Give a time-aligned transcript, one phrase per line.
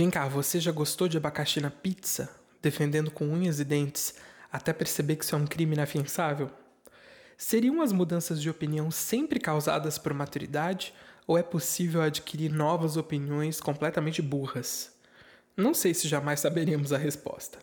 [0.00, 2.30] Vem cá, você já gostou de abacaxi na pizza?
[2.62, 4.14] Defendendo com unhas e dentes,
[4.50, 6.50] até perceber que isso é um crime inafiançável?
[7.36, 10.94] Seriam as mudanças de opinião sempre causadas por maturidade
[11.26, 14.90] ou é possível adquirir novas opiniões completamente burras?
[15.54, 17.58] Não sei se jamais saberíamos a resposta.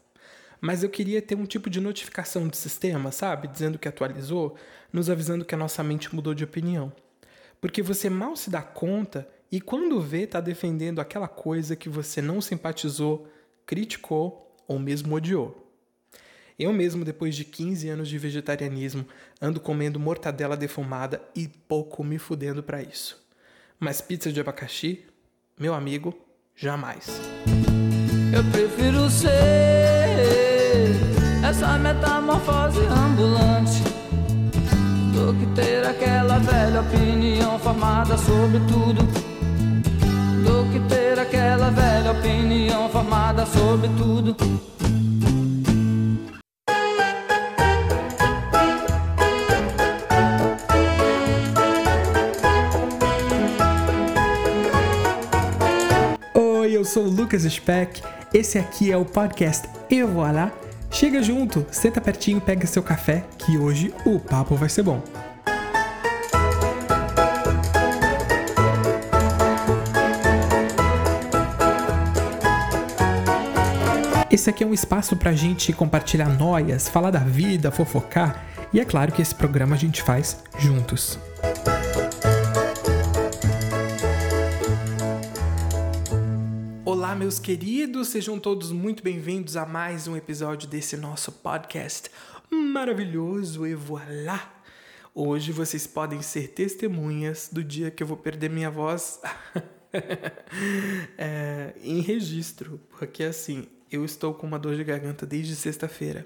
[0.61, 3.47] Mas eu queria ter um tipo de notificação do sistema, sabe?
[3.47, 4.55] Dizendo que atualizou,
[4.93, 6.93] nos avisando que a nossa mente mudou de opinião.
[7.59, 12.21] Porque você mal se dá conta e quando vê, está defendendo aquela coisa que você
[12.21, 13.27] não simpatizou,
[13.65, 15.63] criticou ou mesmo odiou.
[16.59, 19.05] Eu mesmo, depois de 15 anos de vegetarianismo,
[19.39, 23.23] ando comendo mortadela defumada e pouco me fudendo para isso.
[23.79, 25.05] Mas pizza de abacaxi,
[25.57, 26.17] meu amigo,
[26.55, 27.21] jamais.
[28.35, 29.29] Eu prefiro ser
[31.47, 33.83] essa metamorfose ambulante
[35.13, 39.26] do que ter aquela velha opinião formada sobre tudo.
[40.47, 44.33] Do que ter aquela velha opinião formada sobre tudo.
[56.33, 58.01] Oi, eu sou o Lucas Speck.
[58.33, 60.49] Esse aqui é o podcast E Voilà.
[60.89, 65.03] Chega junto, senta pertinho, pega seu café, que hoje o papo vai ser bom.
[74.37, 78.85] Esse aqui é um espaço pra gente compartilhar noias, falar da vida, fofocar, e é
[78.85, 81.17] claro que esse programa a gente faz juntos.
[86.85, 92.11] Olá, meus queridos, sejam todos muito bem-vindos a mais um episódio desse nosso podcast
[92.51, 94.53] maravilhoso e voilà!
[95.15, 99.19] Hoje vocês podem ser testemunhas do dia que eu vou perder minha voz
[101.17, 106.25] é, em registro, porque assim, eu estou com uma dor de garganta desde sexta-feira.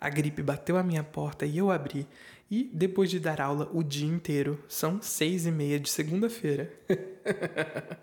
[0.00, 2.06] A gripe bateu a minha porta e eu abri.
[2.50, 6.72] E depois de dar aula o dia inteiro, são seis e meia de segunda-feira.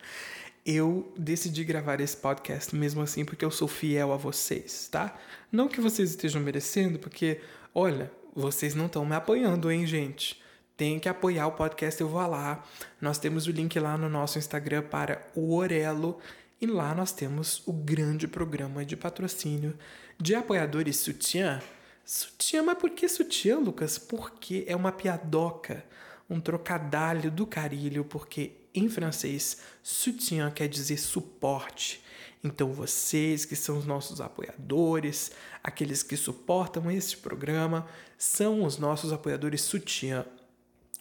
[0.66, 5.18] eu decidi gravar esse podcast mesmo assim porque eu sou fiel a vocês, tá?
[5.52, 7.40] Não que vocês estejam merecendo, porque,
[7.74, 10.42] olha, vocês não estão me apoiando, hein, gente?
[10.78, 12.62] Tem que apoiar o podcast Eu Vou Lá.
[13.00, 16.20] Nós temos o link lá no nosso Instagram para o Orelo.
[16.62, 19.78] E lá nós temos o grande programa de patrocínio
[20.20, 21.62] de apoiadores sutiã.
[22.04, 23.98] Sutiã, mas por que sutiã, Lucas?
[23.98, 25.84] Porque é uma piadoca,
[26.30, 32.04] um trocadilho do carilho, porque em francês, soutien quer dizer suporte.
[32.44, 35.32] Então, vocês que são os nossos apoiadores,
[35.64, 37.88] aqueles que suportam este programa,
[38.18, 40.26] são os nossos apoiadores sutiã.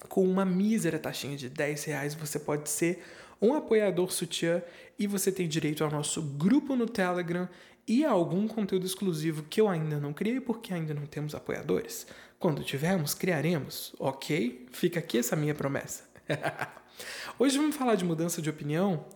[0.09, 3.03] Com uma mísera taxinha de 10 reais, você pode ser
[3.41, 4.63] um apoiador sutiã
[4.99, 7.49] e você tem direito ao nosso grupo no Telegram
[7.87, 12.07] e a algum conteúdo exclusivo que eu ainda não criei porque ainda não temos apoiadores.
[12.39, 14.67] Quando tivermos, criaremos, ok?
[14.73, 16.05] Fica aqui essa minha promessa.
[17.39, 19.07] Hoje vamos falar de mudança de opinião.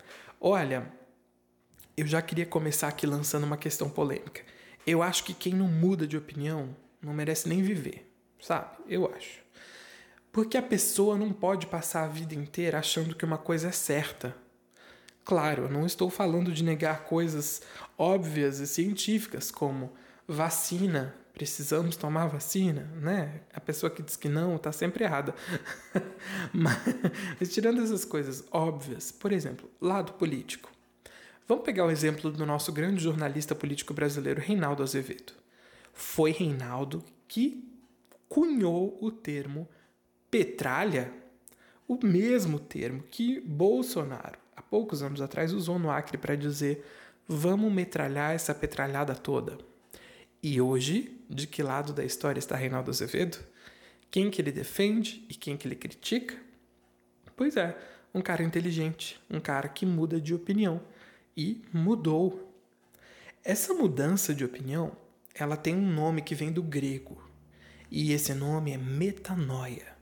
[0.40, 0.92] Olha,
[1.96, 4.42] eu já queria começar aqui lançando uma questão polêmica.
[4.86, 8.10] Eu acho que quem não muda de opinião não merece nem viver,
[8.40, 8.76] sabe?
[8.88, 9.40] Eu acho.
[10.32, 14.34] Porque a pessoa não pode passar a vida inteira achando que uma coisa é certa.
[15.24, 17.62] Claro, eu não estou falando de negar coisas
[17.96, 19.92] óbvias e científicas, como
[20.26, 23.42] vacina, precisamos tomar vacina, né?
[23.54, 25.34] A pessoa que diz que não está sempre errada.
[26.52, 30.70] Mas, tirando essas coisas óbvias, por exemplo, lado político.
[31.46, 35.32] Vamos pegar o exemplo do nosso grande jornalista político brasileiro, Reinaldo Azevedo.
[35.94, 37.70] Foi Reinaldo que
[38.28, 39.68] cunhou o termo
[40.30, 41.12] petralha,
[41.86, 46.84] o mesmo termo que Bolsonaro, há poucos anos atrás, usou no Acre para dizer
[47.26, 49.58] vamos metralhar essa petralhada toda.
[50.42, 53.38] E hoje, de que lado da história está Reinaldo Azevedo?
[54.10, 56.36] Quem que ele defende e quem que ele critica?
[57.36, 57.76] Pois é,
[58.14, 60.80] um cara inteligente, um cara que muda de opinião
[61.36, 62.52] e mudou.
[63.44, 64.96] Essa mudança de opinião,
[65.34, 67.22] ela tem um nome que vem do grego,
[67.90, 69.97] e esse nome é metanoia.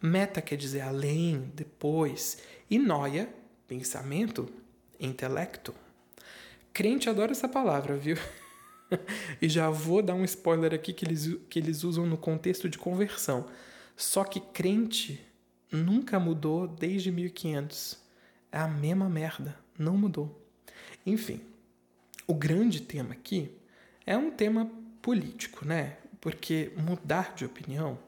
[0.00, 2.38] Meta quer dizer além, depois,
[2.70, 3.28] e noia,
[3.66, 4.48] pensamento,
[5.00, 5.74] intelecto.
[6.72, 8.16] Crente adora essa palavra, viu?
[9.40, 12.78] e já vou dar um spoiler aqui que eles, que eles usam no contexto de
[12.78, 13.46] conversão.
[13.96, 15.24] Só que crente
[15.70, 17.98] nunca mudou desde 1500.
[18.50, 20.40] É a mesma merda, não mudou.
[21.06, 21.40] Enfim,
[22.26, 23.50] o grande tema aqui
[24.06, 24.70] é um tema
[25.02, 25.98] político, né?
[26.20, 27.98] Porque mudar de opinião,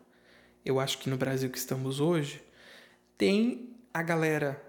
[0.66, 2.42] eu acho que no Brasil que estamos hoje,
[3.16, 4.62] tem a galera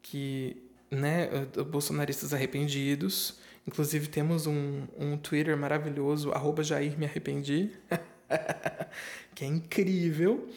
[0.00, 0.56] que
[0.90, 1.28] né,
[1.70, 3.38] bolsonaristas arrependidos.
[3.66, 7.70] Inclusive temos um, um Twitter maravilhoso, arroba Jair Me Arrependi,
[9.34, 10.48] que é incrível,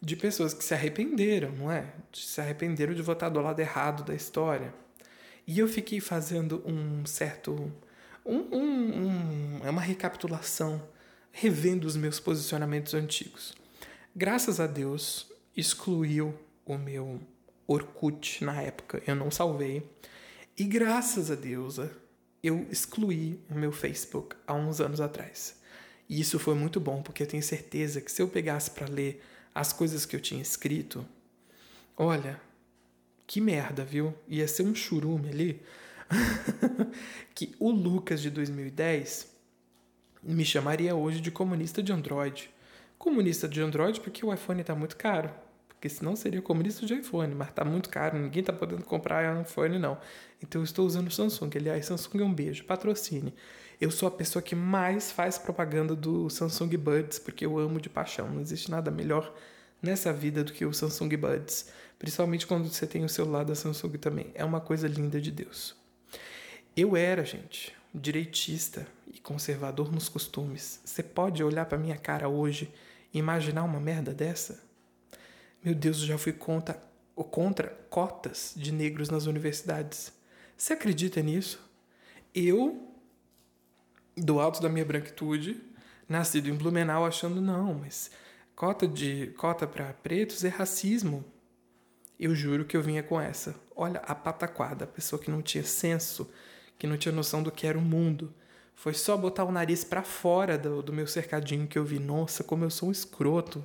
[0.00, 1.92] de pessoas que se arrependeram, não é?
[2.12, 4.72] Se arrependeram de votar do lado errado da história.
[5.46, 7.72] E eu fiquei fazendo um certo.
[8.24, 10.80] Um, um, um, é uma recapitulação,
[11.32, 13.54] revendo os meus posicionamentos antigos.
[14.14, 15.26] Graças a Deus,
[15.56, 16.34] excluiu
[16.66, 17.18] o meu
[17.66, 19.88] Orkut na época, eu não salvei.
[20.54, 21.78] E graças a Deus,
[22.42, 25.56] eu excluí o meu Facebook há uns anos atrás.
[26.10, 29.24] E isso foi muito bom, porque eu tenho certeza que se eu pegasse para ler
[29.54, 31.06] as coisas que eu tinha escrito,
[31.96, 32.38] olha,
[33.26, 34.14] que merda, viu?
[34.28, 35.62] Ia ser um churume ali.
[37.34, 39.26] que o Lucas de 2010
[40.22, 42.50] me chamaria hoje de comunista de Android.
[43.02, 45.28] Comunista de Android porque o iPhone está muito caro.
[45.66, 49.76] Porque senão seria comunista de iPhone, mas está muito caro, ninguém está podendo comprar iPhone
[49.76, 49.98] não.
[50.40, 51.50] Então eu estou usando o Samsung.
[51.56, 53.34] Aliás, Samsung é um beijo, patrocine.
[53.80, 57.88] Eu sou a pessoa que mais faz propaganda do Samsung Buds, porque eu amo de
[57.88, 58.30] paixão.
[58.30, 59.34] Não existe nada melhor
[59.82, 61.72] nessa vida do que o Samsung Buds.
[61.98, 64.30] Principalmente quando você tem o celular da Samsung também.
[64.32, 65.74] É uma coisa linda de Deus.
[66.76, 70.80] Eu era, gente, direitista e conservador nos costumes.
[70.84, 72.72] Você pode olhar para minha cara hoje
[73.12, 74.62] imaginar uma merda dessa?
[75.62, 76.82] Meu Deus, eu já fui contra,
[77.14, 80.12] contra cotas de negros nas universidades.
[80.56, 81.60] Você acredita nisso?
[82.34, 82.88] Eu,
[84.16, 85.60] do alto da minha branquitude,
[86.08, 88.10] nascido em Blumenau, achando não, mas
[88.54, 91.24] cota de cota para pretos é racismo.
[92.18, 93.54] Eu juro que eu vinha com essa.
[93.74, 96.30] Olha a pataquada, a pessoa que não tinha senso,
[96.78, 98.32] que não tinha noção do que era o mundo.
[98.74, 102.42] Foi só botar o nariz para fora do, do meu cercadinho que eu vi, nossa,
[102.42, 103.64] como eu sou um escroto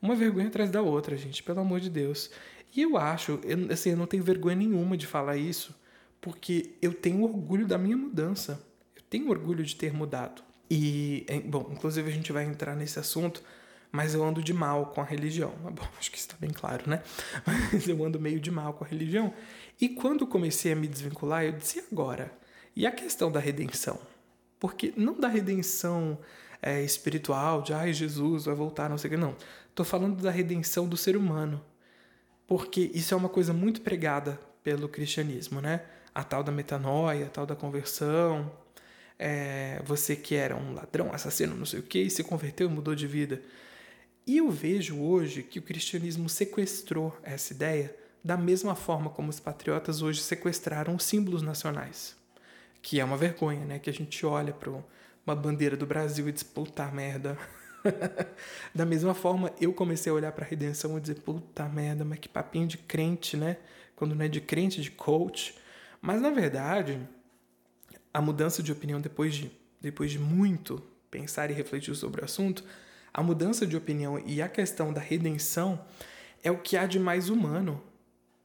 [0.00, 2.30] uma vergonha atrás da outra, gente, pelo amor de Deus.
[2.74, 5.74] E eu acho, eu, assim, eu não tenho vergonha nenhuma de falar isso,
[6.20, 8.64] porque eu tenho orgulho da minha mudança.
[8.94, 10.42] Eu tenho orgulho de ter mudado.
[10.70, 13.42] E, bom, inclusive a gente vai entrar nesse assunto,
[13.90, 15.50] mas eu ando de mal com a religião.
[15.62, 17.02] Bom, acho que está bem claro, né?
[17.72, 19.32] Mas eu ando meio de mal com a religião.
[19.80, 22.30] E quando comecei a me desvincular, eu disse agora.
[22.76, 23.98] E a questão da redenção?
[24.58, 26.18] Porque não da redenção
[26.60, 29.36] é, espiritual, de ai, Jesus vai voltar, não sei o que, não.
[29.70, 31.64] Estou falando da redenção do ser humano.
[32.46, 35.82] Porque isso é uma coisa muito pregada pelo cristianismo, né?
[36.14, 38.50] A tal da metanoia, a tal da conversão.
[39.18, 42.94] É, você que era um ladrão, assassino, não sei o que, se converteu e mudou
[42.94, 43.42] de vida.
[44.26, 49.40] E eu vejo hoje que o cristianismo sequestrou essa ideia da mesma forma como os
[49.40, 52.17] patriotas hoje sequestraram os símbolos nacionais.
[52.82, 53.78] Que é uma vergonha, né?
[53.78, 54.70] Que a gente olha para
[55.26, 57.36] uma bandeira do Brasil e diz, puta merda,
[58.74, 62.18] da mesma forma, eu comecei a olhar para a redenção e dizer, puta merda, mas
[62.18, 63.56] que papinho de crente, né?
[63.94, 65.54] Quando não é de crente, de coach.
[66.00, 67.00] Mas na verdade,
[68.12, 72.64] a mudança de opinião depois de, depois de muito pensar e refletir sobre o assunto,
[73.12, 75.84] a mudança de opinião e a questão da redenção
[76.42, 77.82] é o que há de mais humano.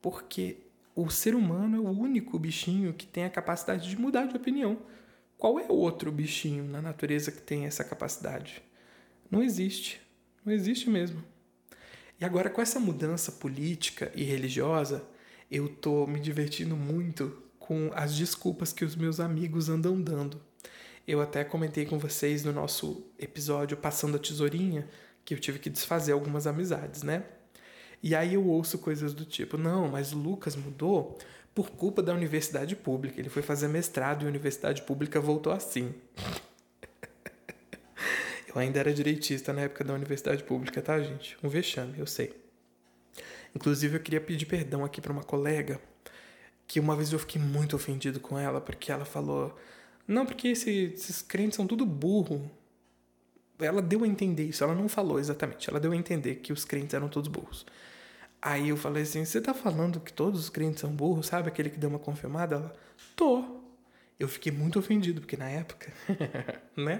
[0.01, 0.57] Porque
[0.95, 4.77] o ser humano é o único bichinho que tem a capacidade de mudar de opinião.
[5.37, 8.61] Qual é outro bichinho na natureza que tem essa capacidade?
[9.29, 10.01] Não existe.
[10.45, 11.23] Não existe mesmo.
[12.19, 15.03] E agora, com essa mudança política e religiosa,
[15.49, 20.41] eu tô me divertindo muito com as desculpas que os meus amigos andam dando.
[21.07, 24.87] Eu até comentei com vocês no nosso episódio Passando a Tesourinha
[25.25, 27.23] que eu tive que desfazer algumas amizades, né?
[28.03, 31.17] E aí eu ouço coisas do tipo: não, mas Lucas mudou
[31.55, 33.19] por culpa da universidade pública.
[33.19, 35.95] Ele foi fazer mestrado e a universidade pública voltou assim.
[38.53, 41.35] Eu ainda era direitista na época da universidade pública, tá, gente?
[41.41, 42.31] Um vexame, eu sei.
[43.55, 45.81] Inclusive, eu queria pedir perdão aqui para uma colega
[46.67, 49.57] que uma vez eu fiquei muito ofendido com ela porque ela falou:
[50.07, 52.47] Não, porque esse, esses crentes são tudo burro.
[53.59, 56.63] Ela deu a entender isso, ela não falou exatamente, ela deu a entender que os
[56.63, 57.65] crentes eram todos burros.
[58.45, 61.27] Aí eu falei assim: Você tá falando que todos os crentes são burros?
[61.27, 62.55] Sabe aquele que deu uma confirmada?
[62.55, 62.75] Ela:
[63.15, 63.61] Tô.
[64.19, 65.91] Eu fiquei muito ofendido, porque na época,
[66.75, 66.99] né?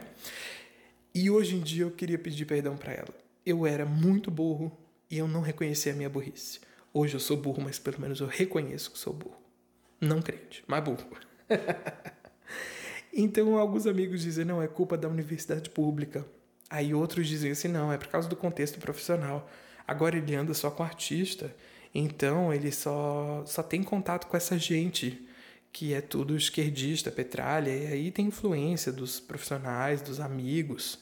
[1.14, 3.14] E hoje em dia eu queria pedir perdão para ela.
[3.46, 4.72] Eu era muito burro
[5.12, 6.62] e eu não reconhecia a minha burrice.
[6.94, 9.38] Hoje eu sou burro, mas pelo menos eu reconheço que sou burro.
[10.00, 11.06] Não crente, mas burro.
[13.14, 16.26] então alguns amigos dizem, não, é culpa da universidade pública.
[16.70, 19.50] Aí outros dizem assim, não, é por causa do contexto profissional.
[19.88, 21.54] Agora ele anda só com artista,
[21.94, 25.28] então ele só, só tem contato com essa gente
[25.72, 31.00] que é tudo esquerdista, petralha, e aí tem influência dos profissionais, dos amigos.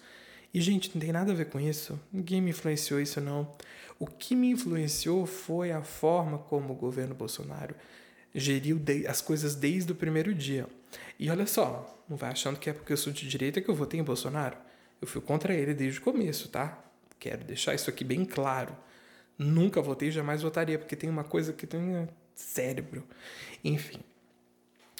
[0.53, 1.99] E, gente, não tem nada a ver com isso.
[2.11, 3.53] Ninguém me influenciou isso, não.
[3.99, 7.75] O que me influenciou foi a forma como o governo Bolsonaro
[8.33, 10.65] geriu as coisas desde o primeiro dia.
[11.19, 13.75] E olha só, não vai achando que é porque eu sou de direita que eu
[13.75, 14.57] votei em Bolsonaro.
[15.01, 16.81] Eu fui contra ele desde o começo, tá?
[17.21, 18.75] Quero deixar isso aqui bem claro.
[19.37, 23.07] Nunca votei, jamais votaria, porque tem uma coisa que tem cérebro.
[23.63, 23.99] Enfim.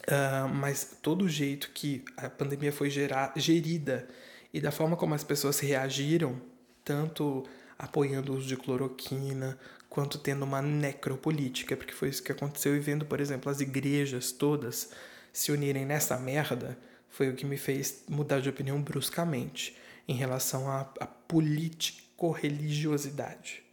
[0.02, 4.08] Uh, mas todo o jeito que a pandemia foi gerar, gerida
[4.54, 6.40] e da forma como as pessoas reagiram,
[6.86, 7.44] tanto
[7.78, 9.58] apoiando o uso de cloroquina,
[9.90, 14.32] quanto tendo uma necropolítica, porque foi isso que aconteceu, e vendo, por exemplo, as igrejas
[14.32, 14.92] todas
[15.34, 16.78] se unirem nessa merda,
[17.10, 19.76] foi o que me fez mudar de opinião bruscamente
[20.08, 21.08] em relação à, à
[22.22, 23.64] político-religiosidade.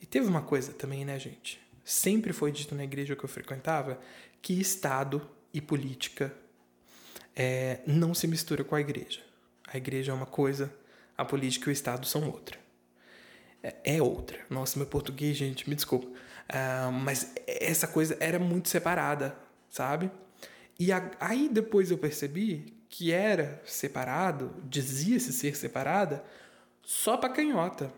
[0.00, 1.58] E teve uma coisa também, né, gente?
[1.82, 3.98] Sempre foi dito na igreja que eu frequentava
[4.42, 6.32] que Estado e política
[7.34, 9.20] é, não se mistura com a igreja.
[9.66, 10.72] A igreja é uma coisa,
[11.16, 12.58] a política e o Estado são outra.
[13.62, 14.38] É, é outra.
[14.50, 16.06] Nossa, meu português, gente, me desculpa.
[16.06, 19.36] Uh, mas essa coisa era muito separada,
[19.70, 20.10] sabe?
[20.78, 26.22] E a, aí depois eu percebi que era separado, dizia-se ser separada,
[26.86, 27.92] só para canhota.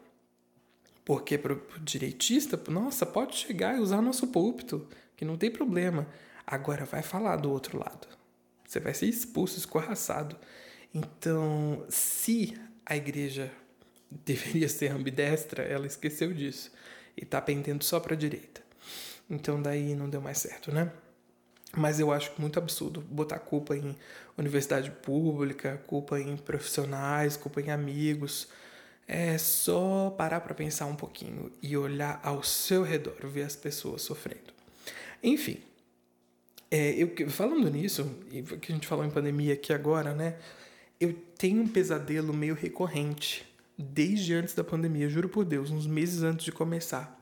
[1.04, 6.06] Porque para o direitista, nossa, pode chegar e usar nosso púlpito, que não tem problema.
[6.46, 8.08] Agora vai falar do outro lado.
[8.66, 10.36] Você vai ser expulso, escorraçado.
[10.94, 13.52] Então, se a igreja
[14.10, 16.70] deveria ser ambidestra, ela esqueceu disso
[17.14, 18.62] e está pendendo só para a direita.
[19.28, 20.90] Então daí não deu mais certo, né?
[21.76, 23.94] Mas eu acho muito absurdo botar culpa em
[24.38, 28.48] universidade pública, culpa em profissionais, culpa em amigos.
[29.10, 34.02] É só parar para pensar um pouquinho e olhar ao seu redor, ver as pessoas
[34.02, 34.52] sofrendo.
[35.22, 35.56] Enfim,
[36.70, 38.04] é, eu, falando nisso,
[38.60, 40.36] que a gente falou em pandemia aqui agora, né?
[41.00, 43.46] Eu tenho um pesadelo meio recorrente
[43.78, 47.18] desde antes da pandemia, juro por Deus, uns meses antes de começar,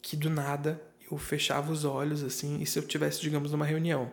[0.00, 0.80] que do nada
[1.10, 4.08] eu fechava os olhos assim, e se eu tivesse, digamos, numa reunião,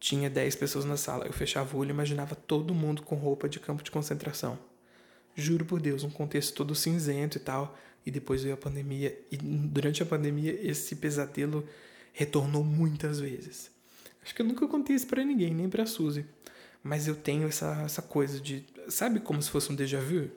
[0.00, 3.48] tinha 10 pessoas na sala, eu fechava o olho e imaginava todo mundo com roupa
[3.48, 4.58] de campo de concentração
[5.40, 7.78] Juro por Deus, um contexto todo cinzento e tal.
[8.04, 9.16] E depois veio a pandemia.
[9.30, 11.66] E durante a pandemia, esse pesadelo
[12.12, 13.70] retornou muitas vezes.
[14.22, 16.26] Acho que eu nunca contei isso pra ninguém, nem pra Suzy.
[16.82, 18.64] Mas eu tenho essa, essa coisa de.
[18.88, 20.30] Sabe como se fosse um déjà vu?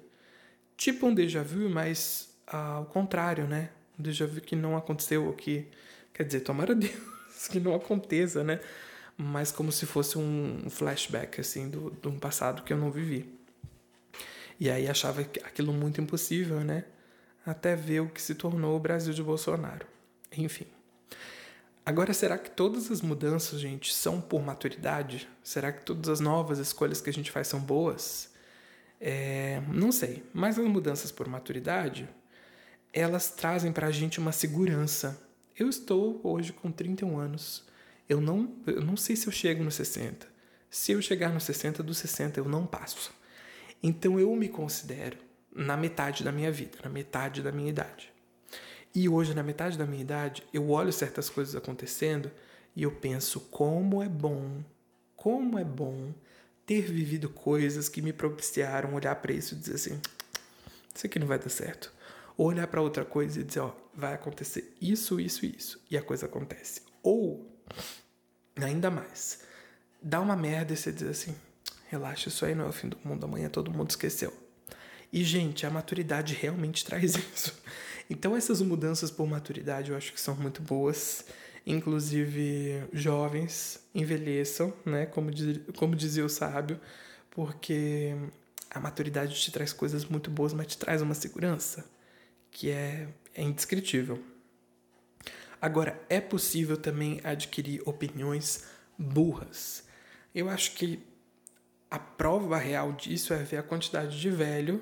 [0.77, 3.69] Tipo um déjà vu, mas ah, ao contrário, né?
[3.97, 5.67] Um déjà vu que não aconteceu, ou que.
[6.13, 8.59] Quer dizer, tomara Deus que não aconteça, né?
[9.17, 13.40] Mas como se fosse um flashback, assim, de um passado que eu não vivi.
[14.61, 16.85] E aí achava aquilo muito impossível, né?
[17.43, 19.87] Até ver o que se tornou o Brasil de Bolsonaro.
[20.37, 20.67] Enfim.
[21.83, 25.27] Agora, será que todas as mudanças, gente, são por maturidade?
[25.43, 28.29] Será que todas as novas escolhas que a gente faz são boas?
[28.99, 30.21] É, não sei.
[30.31, 32.07] Mas as mudanças por maturidade,
[32.93, 35.19] elas trazem pra gente uma segurança.
[35.57, 37.65] Eu estou hoje com 31 anos.
[38.07, 40.27] Eu não, eu não sei se eu chego nos 60.
[40.69, 43.20] Se eu chegar nos 60, dos 60 eu não passo.
[43.81, 45.17] Então eu me considero
[45.53, 48.11] na metade da minha vida, na metade da minha idade.
[48.93, 52.29] E hoje, na metade da minha idade, eu olho certas coisas acontecendo
[52.75, 54.61] e eu penso como é bom,
[55.15, 56.13] como é bom
[56.65, 60.01] ter vivido coisas que me propiciaram olhar para isso e dizer assim:
[60.93, 61.91] isso aqui não vai dar certo.
[62.37, 65.81] Ou olhar para outra coisa e dizer: ó, vai acontecer isso, isso e isso.
[65.89, 66.81] E a coisa acontece.
[67.01, 67.49] Ou,
[68.55, 69.41] ainda mais,
[70.01, 71.35] dá uma merda e você diz assim:
[71.91, 74.31] Relaxa, isso aí não é o fim do mundo, amanhã todo mundo esqueceu.
[75.11, 77.53] E, gente, a maturidade realmente traz isso.
[78.09, 81.25] Então, essas mudanças por maturidade eu acho que são muito boas.
[81.67, 85.05] Inclusive, jovens envelheçam, né?
[85.05, 86.79] Como, diz, como dizia o sábio,
[87.29, 88.15] porque
[88.69, 91.83] a maturidade te traz coisas muito boas, mas te traz uma segurança
[92.49, 94.23] que é, é indescritível.
[95.61, 98.63] Agora, é possível também adquirir opiniões
[98.97, 99.83] burras.
[100.33, 101.10] Eu acho que
[101.91, 104.81] a prova real disso é ver a quantidade de velho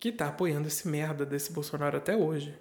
[0.00, 2.58] que tá apoiando esse merda desse Bolsonaro até hoje.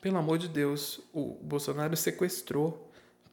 [0.00, 2.90] Pelo amor de Deus, o Bolsonaro sequestrou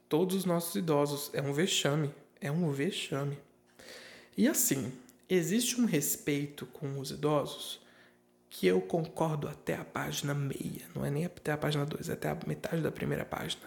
[0.08, 1.30] todos os nossos idosos.
[1.32, 2.14] É um vexame.
[2.40, 3.36] É um vexame.
[4.36, 4.92] E assim,
[5.28, 7.80] existe um respeito com os idosos
[8.48, 10.88] que eu concordo até a página meia.
[10.94, 13.64] Não é nem até a página 2, é até a metade da primeira página.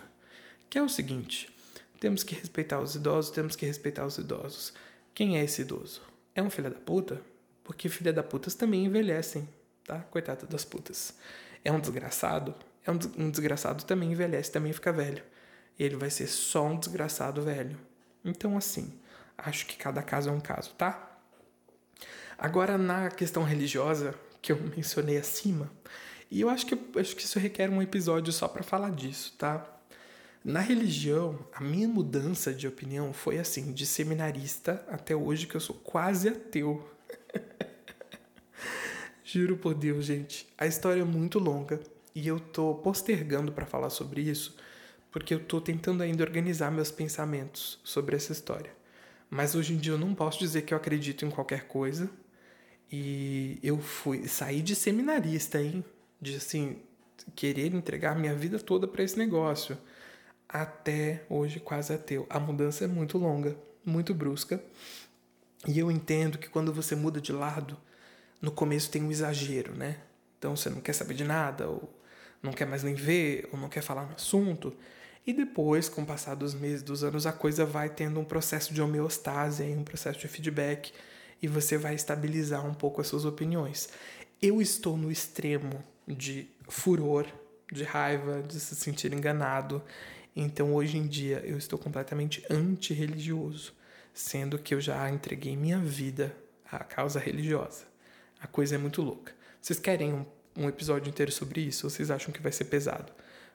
[0.70, 1.53] Que é o seguinte:
[2.00, 4.74] temos que respeitar os idosos, temos que respeitar os idosos.
[5.20, 6.02] Quem é esse idoso?
[6.34, 7.22] É um filho da puta?
[7.66, 9.50] Porque filha da putas também envelhecem,
[9.84, 10.00] tá?
[10.00, 11.14] Coitado das putas.
[11.62, 12.56] É um desgraçado?
[12.86, 15.22] É um, des um desgraçado também envelhece, também fica velho.
[15.78, 17.78] Ele vai ser só um desgraçado velho.
[18.24, 18.98] Então, assim,
[19.38, 21.20] acho que cada caso é um caso, tá?
[22.38, 25.70] Agora, na questão religiosa, que eu mencionei acima,
[26.32, 29.78] e eu acho que, acho que isso requer um episódio só para falar disso, tá?
[30.43, 35.62] Na religião, a minha mudança de opinião foi assim, de seminarista até hoje que eu
[35.62, 36.88] sou quase ateu.
[39.24, 40.48] Juro por Deus, gente.
[40.58, 41.79] A história é muito longa
[42.15, 44.55] e eu tô postergando para falar sobre isso
[45.12, 48.72] porque eu tô tentando ainda organizar meus pensamentos sobre essa história.
[49.29, 52.10] Mas hoje em dia eu não posso dizer que eu acredito em qualquer coisa.
[52.91, 55.84] E eu fui sair de seminarista, hein?
[56.19, 56.77] De assim,
[57.36, 59.77] querer entregar minha vida toda para esse negócio.
[60.50, 62.25] Até hoje quase ateu.
[62.27, 64.62] A mudança é muito longa, muito brusca.
[65.68, 67.77] E eu entendo que quando você muda de lado,
[68.41, 69.98] no começo tem um exagero, né?
[70.39, 71.94] Então você não quer saber de nada, ou
[72.41, 74.74] não quer mais nem ver, ou não quer falar no assunto.
[75.27, 78.74] E depois, com o passar dos meses, dos anos, a coisa vai tendo um processo
[78.74, 80.91] de homeostase, um processo de feedback,
[81.41, 83.89] e você vai estabilizar um pouco as suas opiniões.
[84.41, 87.27] Eu estou no extremo de furor,
[87.72, 89.84] de raiva, de se sentir enganado.
[90.36, 93.74] Então, hoje em dia, eu estou completamente antirreligioso,
[94.13, 96.36] sendo que eu já entreguei minha vida
[96.71, 97.86] à causa religiosa.
[98.39, 99.33] A coisa é muito louca.
[99.62, 103.12] Vocês querem um, um episódio inteiro sobre isso ou vocês acham que vai ser pesado?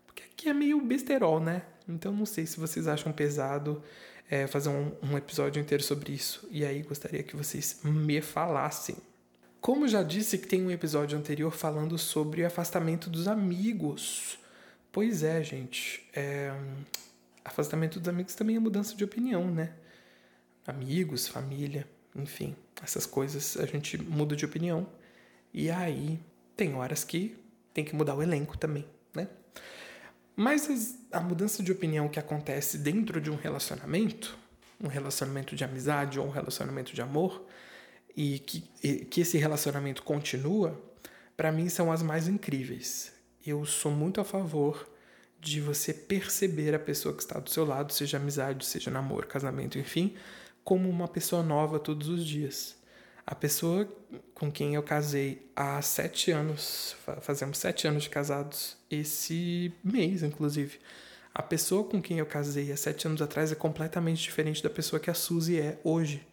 [0.07, 1.63] Porque aqui é meio besterol, né?
[1.89, 3.83] Então não sei se vocês acham pesado
[4.31, 6.47] é, fazer um, um episódio inteiro sobre isso.
[6.51, 8.97] E aí gostaria que vocês me falassem.
[9.61, 14.39] Como já disse que tem um episódio anterior falando sobre afastamento dos amigos.
[14.95, 16.09] Pois é, gente.
[16.15, 16.51] É...
[17.45, 19.75] Afastamento dos amigos também é mudança de opinião, né?
[20.67, 21.87] Amigos, família,
[22.17, 24.87] enfim essas coisas a gente muda de opinião.
[25.53, 26.19] E aí
[26.57, 27.37] tem horas que
[27.73, 29.29] tem que mudar o elenco também, né?
[30.37, 34.37] Mas as, a mudança de opinião que acontece dentro de um relacionamento,
[34.81, 37.47] um relacionamento de amizade ou um relacionamento de amor,
[38.17, 40.81] e que, e, que esse relacionamento continua,
[41.37, 43.13] para mim são as mais incríveis.
[43.47, 44.89] Eu sou muito a favor
[45.39, 49.79] de você perceber a pessoa que está do seu lado, seja amizade, seja namoro, casamento,
[49.79, 50.15] enfim,
[50.65, 52.77] como uma pessoa nova todos os dias.
[53.27, 53.87] A pessoa
[54.35, 60.79] com quem eu casei há sete anos, fazemos sete anos de casados esse mês, inclusive.
[61.35, 65.01] A pessoa com quem eu casei há sete anos atrás é completamente diferente da pessoa
[65.01, 66.27] que a Suzy é hoje.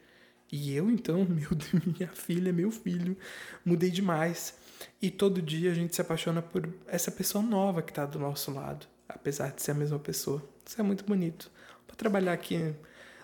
[0.51, 1.49] E eu, então, meu,
[1.85, 3.17] minha filha, meu filho,
[3.65, 4.53] mudei demais.
[5.01, 8.51] E todo dia a gente se apaixona por essa pessoa nova que está do nosso
[8.51, 10.43] lado, apesar de ser a mesma pessoa.
[10.65, 11.51] Isso é muito bonito.
[11.87, 12.73] Para trabalhar aqui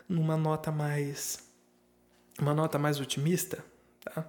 [0.07, 1.45] numa nota mais
[2.39, 3.63] uma nota mais otimista,
[4.03, 4.25] tá?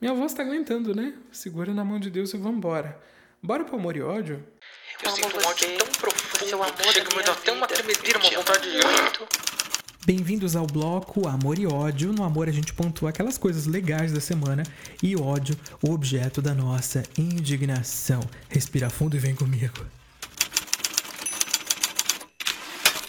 [0.00, 1.14] Minha voz tá aguentando, né?
[1.32, 2.98] Segura na mão de Deus e vambora.
[3.42, 4.46] Bora pro amor e ódio?
[5.02, 8.70] Eu, sinto um ódio tão profundo que chega me dar até uma tremedeira, uma vontade
[8.70, 9.39] de muito.
[10.12, 12.12] Bem-vindos ao bloco Amor e Ódio.
[12.12, 14.64] No amor a gente pontua aquelas coisas legais da semana
[15.00, 18.18] e ódio, o objeto da nossa indignação.
[18.48, 19.86] Respira fundo e vem comigo.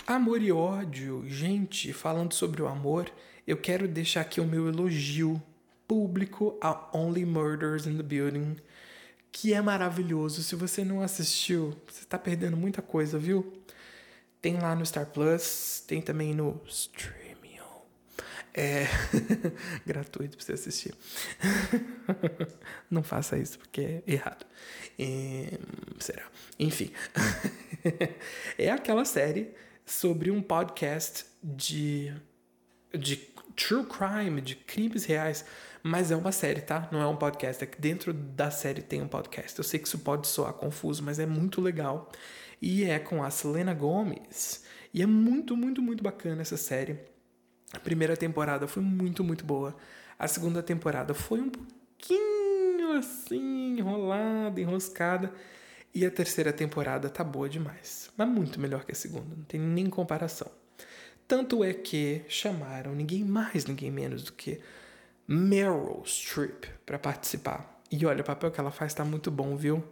[0.06, 3.12] Amor e ódio, gente, falando sobre o amor,
[3.48, 5.42] eu quero deixar aqui o meu elogio
[5.88, 8.58] público a Only Murders in the Building,
[9.32, 10.44] que é maravilhoso.
[10.44, 13.52] Se você não assistiu, você está perdendo muita coisa, viu?
[14.42, 17.32] Tem lá no Star Plus, tem também no Streaming.
[18.54, 18.86] É
[19.86, 20.94] gratuito para você assistir.
[22.92, 24.46] não faça isso porque é errado.
[25.00, 25.58] É...
[26.00, 26.24] Será?
[26.60, 26.92] Enfim.
[28.58, 29.54] é aquela série
[29.86, 32.14] sobre um podcast de,
[32.94, 33.16] de
[33.56, 35.46] true crime, de crimes reais.
[35.82, 36.90] Mas é uma série, tá?
[36.92, 37.64] Não é um podcast.
[37.64, 39.58] É que dentro da série tem um podcast.
[39.58, 42.12] Eu sei que isso pode soar confuso, mas é muito legal.
[42.62, 44.64] E é com a Selena Gomez.
[44.94, 47.00] E é muito, muito, muito bacana essa série.
[47.74, 49.76] A primeira temporada foi muito, muito boa.
[50.20, 55.34] A segunda temporada foi um pouquinho assim, enrolada, enroscada.
[55.94, 58.10] E a terceira temporada tá boa demais.
[58.16, 60.50] Mas muito melhor que a segunda, não tem nem comparação.
[61.28, 64.60] Tanto é que chamaram ninguém mais, ninguém menos do que
[65.28, 67.82] Meryl Streep para participar.
[67.90, 69.84] E olha, o papel que ela faz tá muito bom, viu?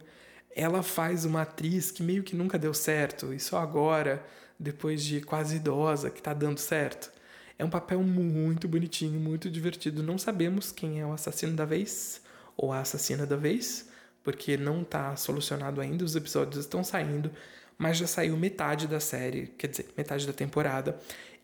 [0.54, 4.24] Ela faz uma atriz que meio que nunca deu certo, e só agora,
[4.58, 7.10] depois de quase idosa, que tá dando certo.
[7.58, 10.02] É um papel muito bonitinho, muito divertido.
[10.02, 12.22] Não sabemos quem é o assassino da vez,
[12.56, 13.88] ou a assassina da vez,
[14.22, 17.30] porque não está solucionado ainda, os episódios estão saindo,
[17.78, 20.98] mas já saiu metade da série, quer dizer, metade da temporada.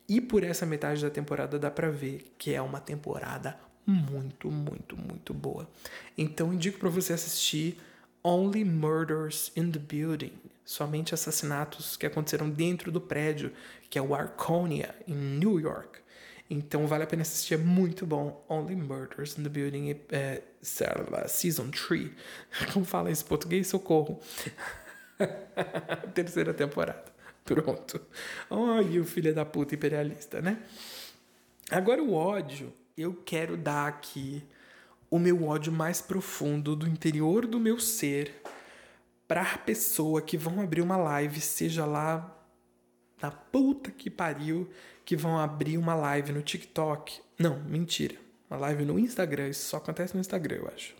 [0.09, 4.97] E por essa metade da temporada dá para ver que é uma temporada muito, muito,
[4.97, 5.69] muito boa.
[6.19, 7.81] Então indico para você assistir
[8.29, 10.33] Only Murders in the Building,
[10.65, 13.53] somente assassinatos que aconteceram dentro do prédio,
[13.89, 16.01] que é o Arconia, em New York.
[16.51, 18.45] Então vale a pena assistir, é muito bom.
[18.49, 20.43] Only Murders in the Building, é,
[21.29, 22.11] Season 3.
[22.75, 23.69] Como fala isso em português?
[23.69, 24.21] Socorro.
[26.13, 27.05] Terceira temporada.
[27.45, 28.01] Pronto.
[28.51, 30.59] Olha o filho da puta imperialista, né?
[31.71, 34.43] Agora o ódio, eu quero dar aqui
[35.11, 38.43] o meu ódio mais profundo do interior do meu ser
[39.29, 42.33] para a pessoa que vão abrir uma live, seja lá
[43.21, 44.69] na puta que pariu,
[45.05, 47.21] que vão abrir uma live no TikTok.
[47.39, 48.17] Não, mentira.
[48.49, 50.95] Uma live no Instagram, isso só acontece no Instagram, eu acho.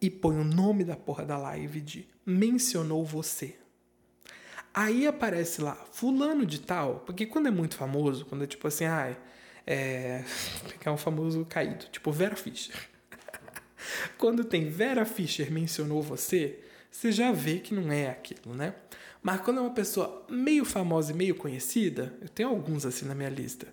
[0.00, 3.56] E põe o nome da porra da live de mencionou você.
[4.72, 8.84] Aí aparece lá, fulano de tal, porque quando é muito famoso, quando é tipo assim,
[8.84, 9.18] ai,
[9.66, 10.24] é.
[10.68, 12.74] pegar um famoso caído, tipo Vera Fischer.
[14.18, 16.58] quando tem Vera Fischer mencionou você,
[16.90, 18.74] você já vê que não é aquilo, né?
[19.22, 23.14] Mas quando é uma pessoa meio famosa e meio conhecida, eu tenho alguns assim na
[23.14, 23.68] minha lista.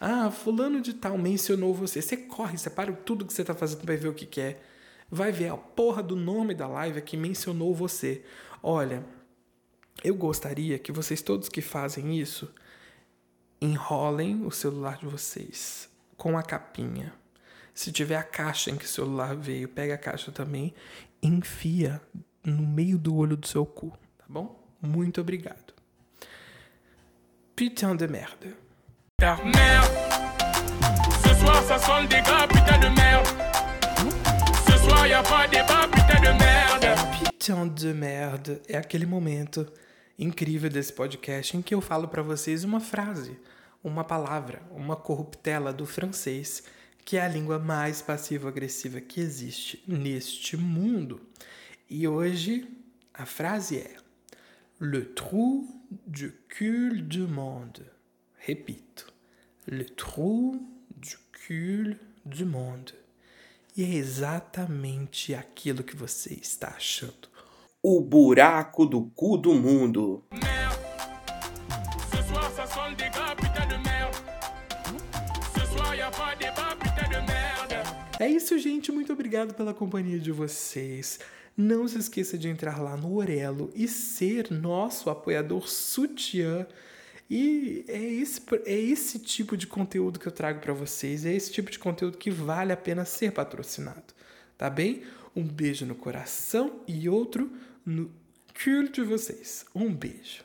[0.00, 2.02] Ah, fulano de tal mencionou você.
[2.02, 4.60] Você corre, você para tudo que você tá fazendo para ver o que, que é.
[5.10, 8.24] Vai ver a porra do nome da live que mencionou você.
[8.62, 9.04] Olha,
[10.02, 12.52] eu gostaria que vocês todos que fazem isso
[13.60, 17.12] enrolem o celular de vocês com a capinha.
[17.74, 20.74] Se tiver a caixa em que o celular veio, pega a caixa também,
[21.22, 22.00] enfia
[22.44, 24.58] no meio do olho do seu cu, tá bom?
[24.80, 25.74] Muito obrigado.
[27.54, 28.54] Putain de merde.
[29.20, 29.52] Merde.
[31.22, 33.28] Ce soir ça sent le dégât, putain de merde.
[34.66, 37.30] Ce soir y a pas débat, putain de merde.
[37.30, 39.70] Putain de merde é aquele momento
[40.20, 43.38] incrível desse podcast em que eu falo para vocês uma frase,
[43.82, 46.62] uma palavra, uma corruptela do francês,
[47.06, 51.22] que é a língua mais passivo-agressiva que existe neste mundo.
[51.88, 52.68] E hoje
[53.14, 53.96] a frase é
[54.78, 55.66] Le trou
[56.06, 57.82] du cul du monde.
[58.36, 59.10] Repito.
[59.66, 60.60] Le trou
[60.94, 62.94] du cul du monde.
[63.74, 67.29] E é exatamente aquilo que você está achando.
[67.82, 70.22] O buraco do cu do mundo.
[78.18, 78.92] É isso, gente.
[78.92, 81.20] Muito obrigado pela companhia de vocês.
[81.56, 86.66] Não se esqueça de entrar lá no Orelo e ser nosso apoiador sutiã.
[87.30, 91.24] E é esse, é esse tipo de conteúdo que eu trago para vocês.
[91.24, 94.12] É esse tipo de conteúdo que vale a pena ser patrocinado.
[94.58, 95.02] Tá bem?
[95.34, 97.50] Um beijo no coração e outro
[97.84, 98.10] no
[98.62, 99.64] cul de vocês.
[99.74, 100.44] Um beijo.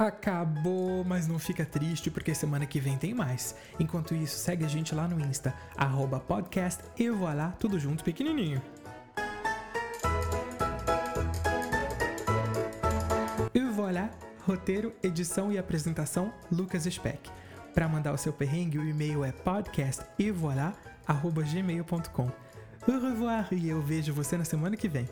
[0.00, 3.54] Acabou, mas não fica triste porque semana que vem tem mais.
[3.78, 8.62] Enquanto isso, segue a gente lá no Insta, arroba podcast e voilá, tudo junto pequenininho.
[13.52, 14.10] E voilà,
[14.46, 17.30] roteiro, edição e apresentação, Lucas Speck.
[17.74, 22.30] Para mandar o seu perrengue, o e-mail é podcastevoilà.gmail.com.
[22.88, 25.08] Au revoir e eu vejo você na semana que vem.